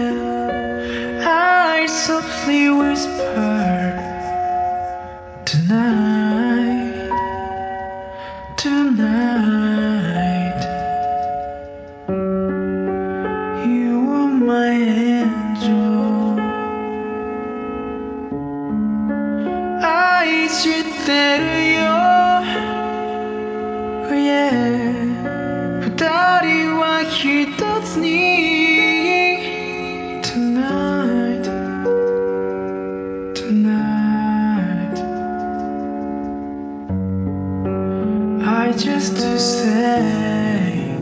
[0.00, 3.92] I softly whisper
[5.44, 7.10] tonight,
[8.56, 10.62] tonight.
[13.66, 16.38] You are my angel.
[19.82, 21.86] 愛してるよ
[24.08, 24.52] Oh yeah
[25.80, 25.86] 二
[26.40, 27.46] 人は一
[27.82, 28.89] つに
[30.61, 31.43] Tonight.
[33.33, 34.97] Tonight.
[38.45, 40.93] I just to say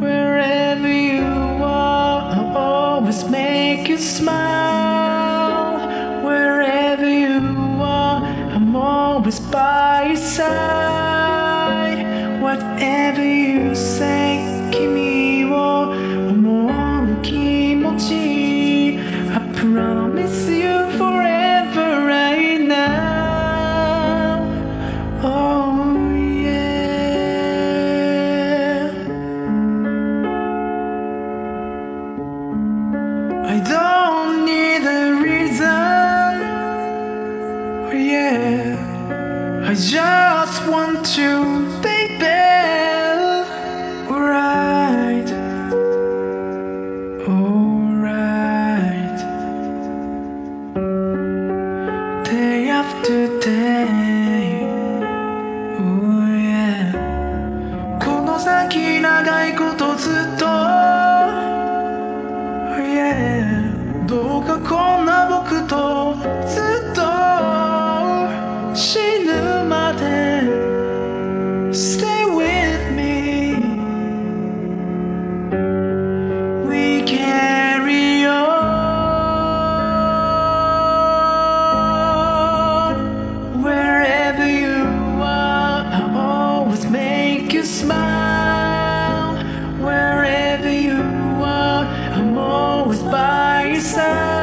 [0.00, 5.76] Wherever you are I'll always make you smile.
[6.24, 7.40] Wherever you
[7.82, 12.00] are I'm always by your side.
[12.40, 14.40] Whatever you say
[14.72, 15.11] 君を
[39.72, 42.26] I just want to baby
[44.12, 45.32] Alright.
[47.26, 49.18] Alright.
[52.26, 54.21] Day after day
[93.82, 94.41] by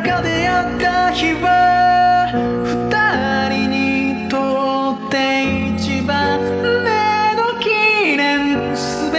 [0.00, 2.32] 僕らが出会った日は
[2.64, 9.18] 二人にとって一番目の記念すべ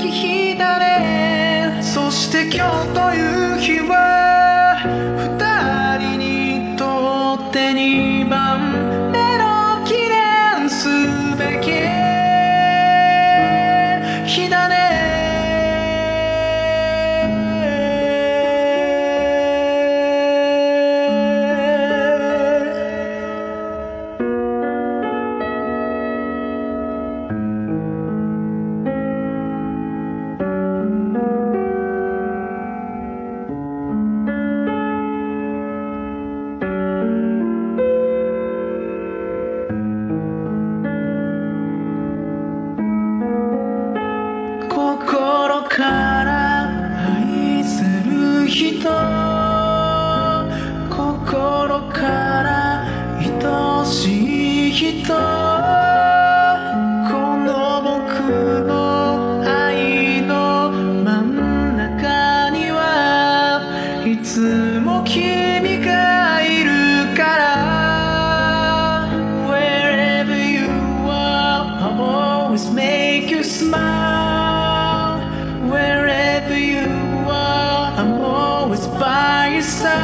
[0.00, 1.80] き日だね。
[1.80, 4.82] そして今日という日は
[5.16, 8.99] 二人にとって二番。
[78.69, 79.95] always by your side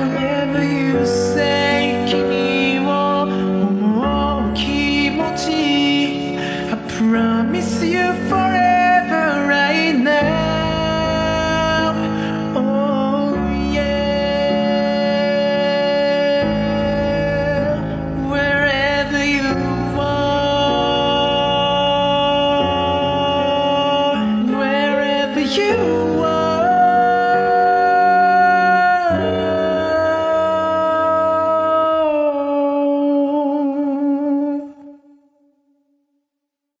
[0.00, 6.36] Whatever you say 君を思う気持ち
[6.70, 8.67] I promise you forever